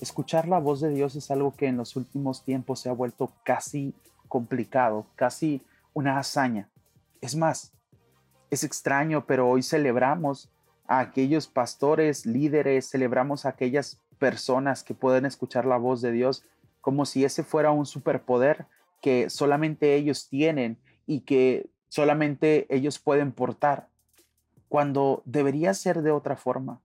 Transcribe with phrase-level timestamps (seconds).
[0.00, 3.32] Escuchar la voz de Dios es algo que en los últimos tiempos se ha vuelto
[3.44, 3.94] casi
[4.28, 5.62] complicado, casi
[5.92, 6.68] una hazaña.
[7.20, 7.72] Es más,
[8.50, 10.50] es extraño, pero hoy celebramos
[10.86, 16.44] a aquellos pastores, líderes, celebramos a aquellas personas que pueden escuchar la voz de Dios
[16.80, 18.66] como si ese fuera un superpoder
[19.02, 23.88] que solamente ellos tienen y que solamente ellos pueden portar,
[24.68, 26.80] cuando debería ser de otra forma.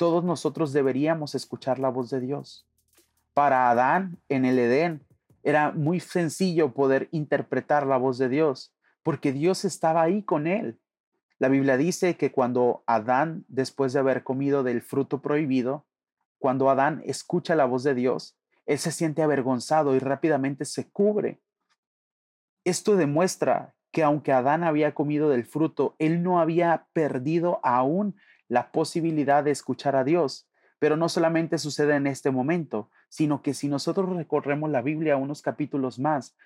[0.00, 2.66] Todos nosotros deberíamos escuchar la voz de Dios.
[3.34, 5.04] Para Adán en el Edén
[5.42, 10.80] era muy sencillo poder interpretar la voz de Dios, porque Dios estaba ahí con él.
[11.38, 15.84] La Biblia dice que cuando Adán, después de haber comido del fruto prohibido,
[16.38, 21.42] cuando Adán escucha la voz de Dios, él se siente avergonzado y rápidamente se cubre.
[22.64, 28.16] Esto demuestra que aunque Adán había comido del fruto, él no había perdido aún
[28.50, 30.46] la posibilidad de escuchar a Dios.
[30.78, 35.40] Pero no solamente sucede en este momento, sino que si nosotros recorremos la Biblia unos
[35.40, 36.36] capítulos más,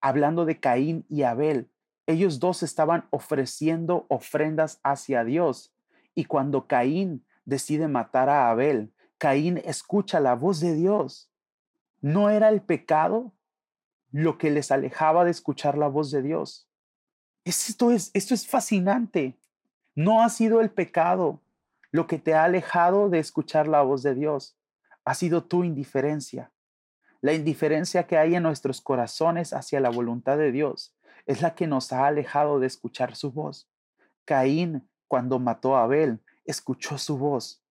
[0.00, 1.70] hablando de Caín y Abel,
[2.08, 5.72] ellos dos estaban ofreciendo ofrendas hacia Dios.
[6.16, 11.30] Y cuando Caín decide matar a Abel, Caín escucha la voz de Dios
[12.00, 13.32] no era el pecado
[14.10, 16.68] lo que les alejaba de escuchar la voz de Dios.
[17.44, 19.38] Esto es, esto es fascinante.
[19.94, 21.40] No ha sido el pecado
[21.92, 24.56] lo que te ha alejado de escuchar la voz de Dios.
[25.04, 26.52] Ha sido tu indiferencia.
[27.20, 31.66] La indiferencia que hay en nuestros corazones hacia la voluntad de Dios es la que
[31.66, 33.68] nos ha alejado de escuchar su voz.
[34.24, 37.62] Caín, cuando mató a Abel, escuchó su voz.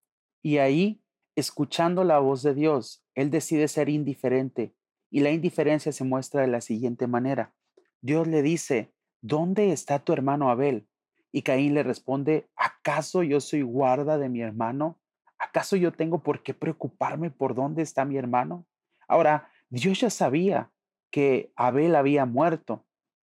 [0.42, 1.02] Y ahí,
[1.36, 4.76] escuchando la voz de Dios, él decide ser indiferente
[5.10, 7.54] y la indiferencia se muestra de la siguiente manera.
[8.02, 10.89] Dios le dice, ¿dónde está tu hermano Abel?
[11.32, 15.00] Y Caín le responde, ¿acaso yo soy guarda de mi hermano?
[15.38, 18.66] ¿Acaso yo tengo por qué preocuparme por dónde está mi hermano?
[19.08, 20.72] Ahora, Dios ya sabía
[21.12, 22.86] que Abel había muerto.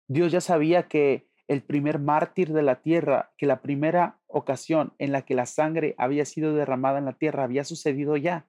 [0.08, 5.12] Dios ya sabía que el primer mártir de la tierra, que la primera ocasión en
[5.12, 8.48] la que la sangre había sido derramada en la tierra había sucedido ya.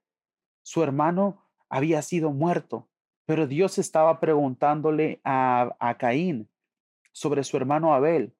[0.62, 2.88] Su hermano había sido muerto,
[3.26, 6.48] pero Dios estaba preguntándole a, Caín
[7.12, 8.34] sobre su hermano Abel,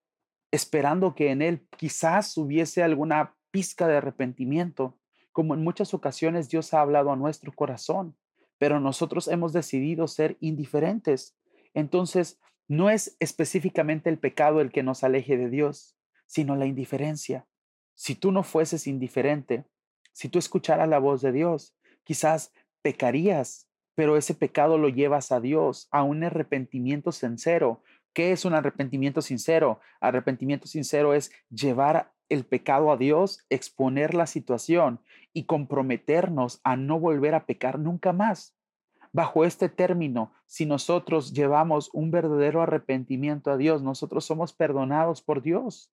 [0.50, 4.98] esperando que en él quizás hubiese alguna pizca de arrepentimiento,
[5.32, 8.16] como en muchas ocasiones Dios ha hablado a nuestro corazón,
[8.58, 11.36] pero nosotros hemos decidido ser indiferentes.
[11.74, 17.46] Entonces, no es específicamente el pecado el que nos aleje de Dios, sino la indiferencia.
[17.94, 19.64] Si tú no fueses indiferente,
[20.12, 25.40] si tú escucharas la voz de Dios, quizás pecarías, pero ese pecado lo llevas a
[25.40, 27.82] Dios, a un arrepentimiento sincero.
[28.12, 29.80] ¿Qué es un arrepentimiento sincero?
[30.00, 35.00] Arrepentimiento sincero es llevar el pecado a Dios, exponer la situación
[35.32, 38.54] y comprometernos a no volver a pecar nunca más.
[39.12, 45.42] Bajo este término, si nosotros llevamos un verdadero arrepentimiento a Dios, nosotros somos perdonados por
[45.42, 45.90] Dios.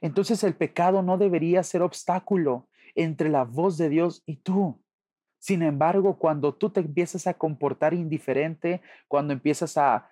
[0.00, 4.80] Entonces el pecado no debería ser obstáculo entre la voz de Dios y tú.
[5.38, 10.09] Sin embargo, cuando tú te empiezas a comportar indiferente, cuando empiezas a,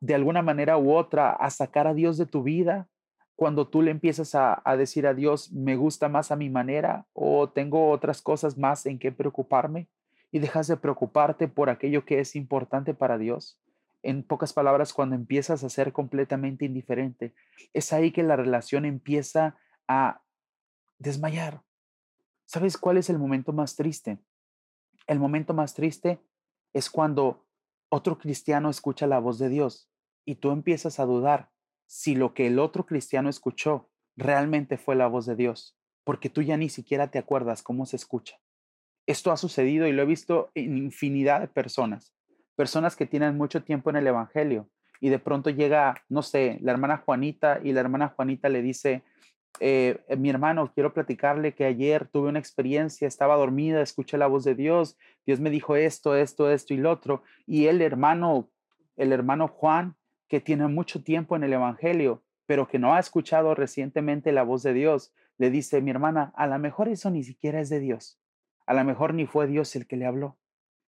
[0.00, 2.88] de alguna manera u otra, a sacar a Dios de tu vida,
[3.34, 7.06] cuando tú le empiezas a, a decir a Dios, me gusta más a mi manera
[7.12, 9.88] o tengo otras cosas más en que preocuparme
[10.30, 13.60] y dejas de preocuparte por aquello que es importante para Dios.
[14.02, 17.34] En pocas palabras, cuando empiezas a ser completamente indiferente,
[17.72, 20.22] es ahí que la relación empieza a
[20.98, 21.62] desmayar.
[22.44, 24.18] ¿Sabes cuál es el momento más triste?
[25.06, 26.20] El momento más triste
[26.72, 27.47] es cuando
[27.88, 29.90] otro cristiano escucha la voz de Dios
[30.24, 31.50] y tú empiezas a dudar
[31.86, 36.42] si lo que el otro cristiano escuchó realmente fue la voz de Dios, porque tú
[36.42, 38.38] ya ni siquiera te acuerdas cómo se escucha.
[39.06, 42.12] Esto ha sucedido y lo he visto en infinidad de personas,
[42.56, 44.68] personas que tienen mucho tiempo en el Evangelio
[45.00, 49.02] y de pronto llega, no sé, la hermana Juanita y la hermana Juanita le dice,
[49.60, 54.26] eh, eh, mi hermano, quiero platicarle que ayer tuve una experiencia, estaba dormida, escuché la
[54.26, 54.96] voz de Dios,
[55.26, 57.22] Dios me dijo esto, esto, esto y lo otro.
[57.46, 58.50] Y el hermano,
[58.96, 59.96] el hermano Juan,
[60.28, 64.62] que tiene mucho tiempo en el Evangelio, pero que no ha escuchado recientemente la voz
[64.62, 68.20] de Dios, le dice, mi hermana, a lo mejor eso ni siquiera es de Dios.
[68.66, 70.36] A lo mejor ni fue Dios el que le habló.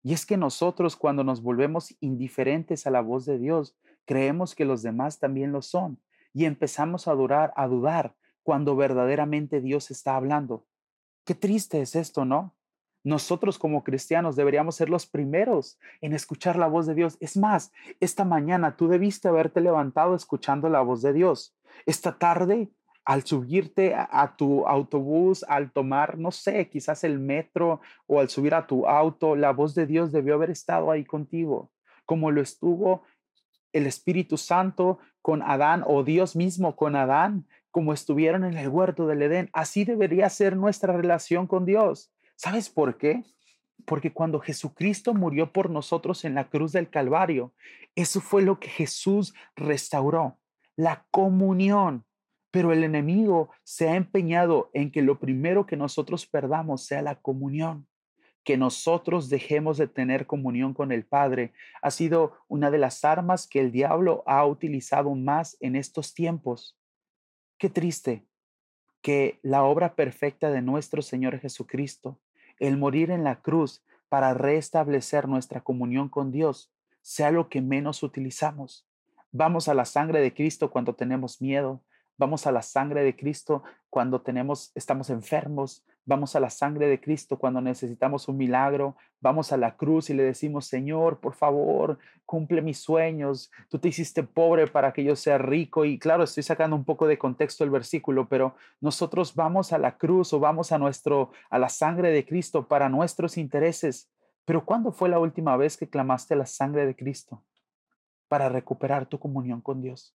[0.03, 4.65] Y es que nosotros cuando nos volvemos indiferentes a la voz de Dios, creemos que
[4.65, 5.99] los demás también lo son
[6.35, 10.65] y empezamos a dudar cuando verdaderamente Dios está hablando.
[11.25, 12.55] Qué triste es esto, ¿no?
[13.03, 17.17] Nosotros como cristianos deberíamos ser los primeros en escuchar la voz de Dios.
[17.21, 21.57] Es más, esta mañana tú debiste haberte levantado escuchando la voz de Dios.
[21.85, 22.71] Esta tarde
[23.05, 28.55] al subirte a, tu autobús, al tomar, no sé, quizás el metro o al subir
[28.55, 31.71] a tu auto, la voz de Dios debió haber estado ahí contigo,
[32.07, 33.03] como lo estuvo
[33.75, 39.09] el Espíritu Santo con Adán o Dios mismo con Adán, como estuvieron en el huerto
[39.09, 39.51] del Edén.
[39.53, 42.13] Así debería ser nuestra relación con Dios.
[42.37, 43.25] ¿Sabes por qué?
[43.85, 47.53] Porque cuando Jesucristo murió por nosotros en la cruz del Calvario,
[47.97, 50.39] eso fue lo que Jesús restauró,
[50.77, 52.05] la comunión
[52.53, 57.17] pero el enemigo se ha empeñado en que lo primero que nosotros perdamos sea la
[57.17, 57.89] comunión.
[58.45, 63.49] Que nosotros dejemos de tener comunión con el Padre ha sido una de las armas
[63.49, 66.79] que el diablo ha utilizado más en estos tiempos.
[67.65, 68.27] Qué triste
[69.01, 72.21] que la obra perfecta de nuestro Señor Jesucristo,
[72.61, 76.71] el morir en la cruz para restablecer nuestra comunión con Dios,
[77.01, 78.87] sea lo que menos utilizamos.
[79.33, 81.81] Vamos a la sangre de Cristo cuando tenemos miedo,
[82.17, 85.85] Vamos a la sangre de Cristo cuando tenemos, estamos enfermos.
[86.07, 88.97] Vamos a la sangre de Cristo cuando necesitamos un milagro.
[89.21, 93.51] Vamos a la cruz y le decimos, Señor, por favor, cumple mis sueños.
[93.69, 95.85] Tú te hiciste pobre para que yo sea rico.
[95.85, 99.97] Y claro, estoy sacando un poco de contexto el versículo, pero nosotros vamos a la
[99.97, 104.09] cruz o vamos a nuestro, a la sangre de Cristo para nuestros intereses.
[104.45, 107.43] Pero ¿cuándo fue la última vez que clamaste la sangre de Cristo
[108.29, 110.15] para recuperar tu comunión con Dios?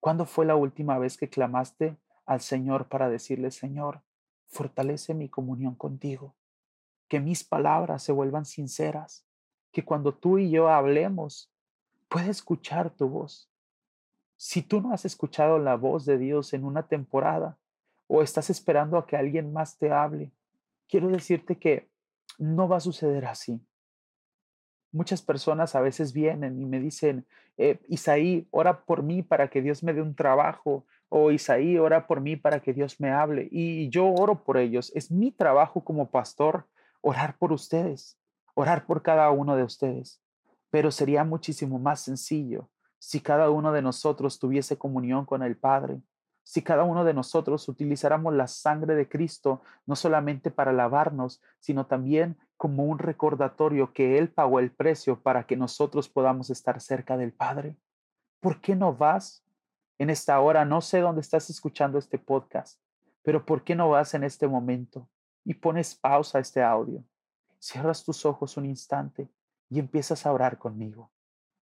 [0.00, 4.02] ¿Cuándo fue la última vez que clamaste al Señor para decirle, Señor,
[4.48, 6.34] fortalece mi comunión contigo,
[7.06, 9.26] que mis palabras se vuelvan sinceras,
[9.72, 11.52] que cuando tú y yo hablemos,
[12.08, 13.50] pueda escuchar tu voz?
[14.36, 17.58] Si tú no has escuchado la voz de Dios en una temporada
[18.06, 20.32] o estás esperando a que alguien más te hable,
[20.88, 21.90] quiero decirte que
[22.38, 23.60] no va a suceder así.
[24.92, 27.26] Muchas personas a veces vienen y me dicen,
[27.56, 32.06] eh, Isaí, ora por mí para que Dios me dé un trabajo, o Isaí, ora
[32.06, 33.48] por mí para que Dios me hable.
[33.50, 34.92] Y yo oro por ellos.
[34.94, 36.66] Es mi trabajo como pastor
[37.00, 38.18] orar por ustedes,
[38.54, 40.22] orar por cada uno de ustedes.
[40.70, 42.70] Pero sería muchísimo más sencillo
[43.00, 46.00] si cada uno de nosotros tuviese comunión con el Padre,
[46.44, 51.86] si cada uno de nosotros utilizáramos la sangre de Cristo no solamente para lavarnos, sino
[51.86, 57.16] también como un recordatorio que Él pagó el precio para que nosotros podamos estar cerca
[57.16, 57.78] del Padre.
[58.38, 59.42] ¿Por qué no vas
[59.96, 60.66] en esta hora?
[60.66, 62.78] No sé dónde estás escuchando este podcast,
[63.22, 65.08] pero ¿por qué no vas en este momento
[65.42, 67.02] y pones pausa a este audio?
[67.58, 69.30] Cierras tus ojos un instante
[69.70, 71.10] y empiezas a orar conmigo.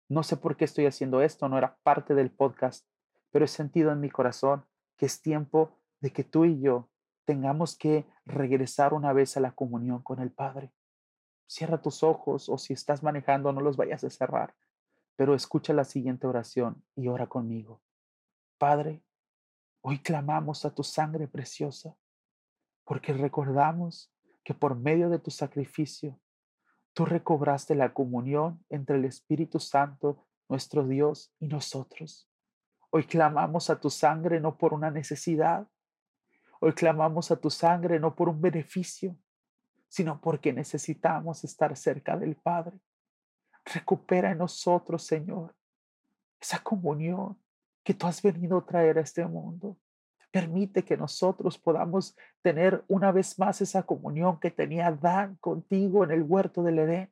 [0.08, 2.88] No sé por qué estoy haciendo esto, no era parte del podcast,
[3.32, 4.64] pero he sentido en mi corazón
[4.96, 6.88] que es tiempo de que tú y yo
[7.26, 10.72] tengamos que regresar una vez a la comunión con el Padre.
[11.48, 14.56] Cierra tus ojos o si estás manejando no los vayas a cerrar,
[15.16, 17.82] pero escucha la siguiente oración y ora conmigo.
[18.58, 19.04] Padre,
[19.82, 21.96] hoy clamamos a tu sangre preciosa
[22.84, 24.12] porque recordamos
[24.44, 26.20] que por medio de tu sacrificio
[26.94, 32.30] tú recobraste la comunión entre el Espíritu Santo, nuestro Dios, y nosotros.
[32.90, 35.68] Hoy clamamos a tu sangre no por una necesidad.
[36.62, 39.18] Hoy clamamos a tu sangre no por un beneficio,
[39.96, 42.78] sino porque necesitamos estar cerca del Padre.
[43.64, 45.56] Recupera en nosotros, Señor,
[46.38, 47.40] esa comunión
[47.82, 49.78] que tú has venido a traer a este mundo.
[50.32, 56.12] Permite que nosotros podamos tener una vez más esa comunión que tenía Adán contigo en
[56.12, 57.10] el huerto del Edén.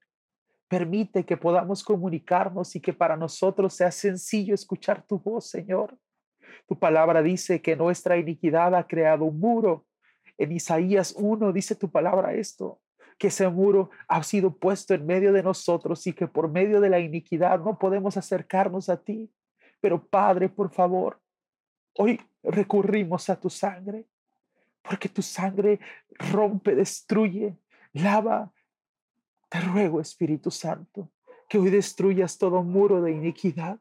[0.68, 5.98] Permite que podamos comunicarnos y que para nosotros sea sencillo escuchar tu voz, Señor.
[6.68, 9.86] Tu palabra dice que nuestra iniquidad ha creado un muro.
[10.38, 12.82] En Isaías 1 dice tu palabra esto,
[13.18, 16.90] que ese muro ha sido puesto en medio de nosotros y que por medio de
[16.90, 19.32] la iniquidad no podemos acercarnos a ti.
[19.80, 21.22] Pero Padre, por favor,
[21.96, 24.08] hoy recurrimos a tu sangre,
[24.82, 25.80] porque tu sangre
[26.32, 27.56] rompe, destruye,
[27.94, 28.52] lava,
[29.50, 31.12] te ruego, Espíritu Santo,
[31.48, 33.80] que hoy destruyas todo muro de iniquidad,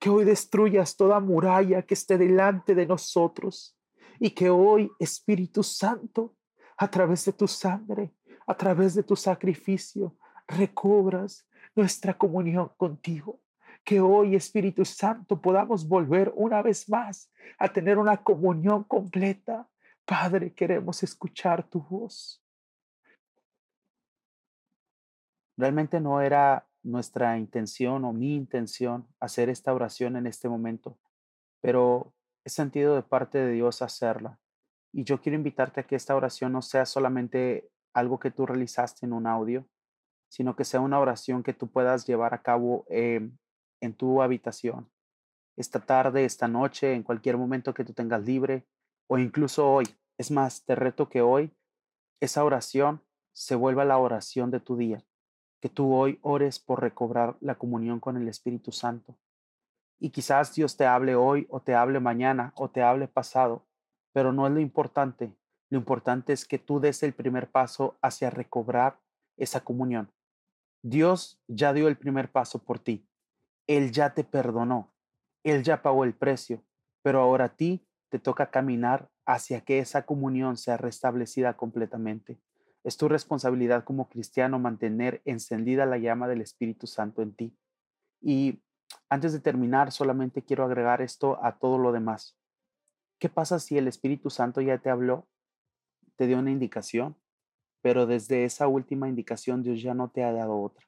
[0.00, 3.77] que hoy destruyas toda muralla que esté delante de nosotros
[4.20, 6.34] y que hoy, Espíritu Santo,
[6.76, 8.12] a través de tu sangre,
[8.46, 13.40] a través de tu sacrificio, recobras nuestra comunión contigo.
[13.84, 19.68] Que hoy, Espíritu Santo, podamos volver una vez más a tener una comunión completa.
[20.04, 22.42] Padre, queremos escuchar tu voz.
[25.56, 30.98] Realmente no era nuestra intención o mi intención hacer esta oración en este momento,
[31.60, 32.14] pero
[32.48, 34.40] he sentido de parte de Dios hacerla.
[34.90, 39.04] Y yo quiero invitarte a que esta oración no sea solamente algo que tú realizaste
[39.04, 39.66] en un audio,
[40.30, 43.36] sino que sea una oración que tú puedas llevar a cabo em,
[43.82, 44.90] en tu habitación,
[45.56, 48.66] esta tarde, esta noche, en cualquier momento que tú tengas libre,
[49.08, 49.84] o incluso hoy.
[50.16, 51.54] Es más, te reto que hoy
[52.20, 53.02] esa oración
[53.32, 55.04] se vuelva la oración de tu día,
[55.60, 59.18] que tú hoy ores por recobrar la comunión con el Espíritu Santo.
[60.00, 63.66] Y quizás Dios te hable hoy o te hable mañana o te hable pasado,
[64.12, 65.36] pero no es lo importante.
[65.70, 69.00] Lo importante es que tú des el primer paso hacia recobrar
[69.36, 70.10] esa comunión.
[70.82, 73.06] Dios ya dio el primer paso por ti.
[73.66, 74.94] Él ya te perdonó.
[75.42, 76.62] Él ya pagó el precio.
[77.02, 82.40] Pero ahora a ti te toca caminar hacia que esa comunión sea restablecida completamente.
[82.84, 87.56] Es tu responsabilidad como cristiano mantener encendida la llama del Espíritu Santo en ti.
[88.22, 88.62] Y
[89.08, 92.38] antes de terminar, solamente quiero agregar esto a todo lo demás.
[93.18, 95.26] ¿Qué pasa si el Espíritu Santo ya te habló?
[96.16, 97.16] Te dio una indicación,
[97.80, 100.86] pero desde esa última indicación Dios ya no te ha dado otra.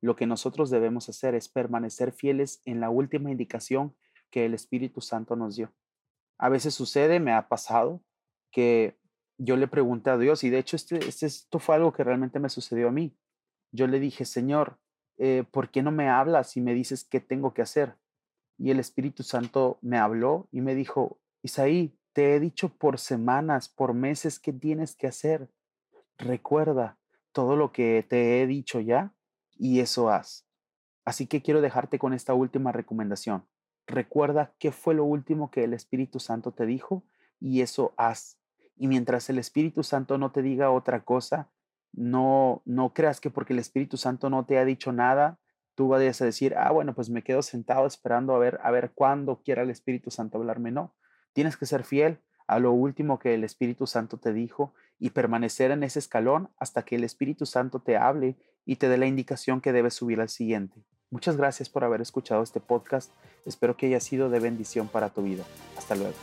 [0.00, 3.96] Lo que nosotros debemos hacer es permanecer fieles en la última indicación
[4.30, 5.72] que el Espíritu Santo nos dio.
[6.38, 8.02] A veces sucede, me ha pasado,
[8.50, 8.98] que
[9.38, 12.38] yo le pregunté a Dios, y de hecho este, este, esto fue algo que realmente
[12.38, 13.16] me sucedió a mí.
[13.72, 14.78] Yo le dije, Señor,
[15.18, 17.94] eh, ¿por qué no me hablas y me dices qué tengo que hacer?
[18.56, 23.68] Y el Espíritu Santo me habló y me dijo, Isaí, te he dicho por semanas,
[23.68, 25.50] por meses qué tienes que hacer.
[26.18, 26.98] Recuerda
[27.32, 29.12] todo lo que te he dicho ya
[29.56, 30.46] y eso haz.
[31.04, 33.44] Así que quiero dejarte con esta última recomendación.
[33.86, 37.04] Recuerda qué fue lo último que el Espíritu Santo te dijo
[37.40, 38.38] y eso haz.
[38.76, 41.48] Y mientras el Espíritu Santo no te diga otra cosa,
[41.98, 45.38] no, no creas que porque el Espíritu Santo no te ha dicho nada,
[45.74, 48.92] tú vayas a decir, ah, bueno, pues me quedo sentado esperando a ver, a ver
[48.94, 50.70] cuándo quiera el Espíritu Santo hablarme.
[50.70, 50.94] No,
[51.32, 55.70] tienes que ser fiel a lo último que el Espíritu Santo te dijo y permanecer
[55.70, 59.60] en ese escalón hasta que el Espíritu Santo te hable y te dé la indicación
[59.60, 60.84] que debes subir al siguiente.
[61.10, 63.10] Muchas gracias por haber escuchado este podcast.
[63.44, 65.44] Espero que haya sido de bendición para tu vida.
[65.76, 66.14] Hasta luego.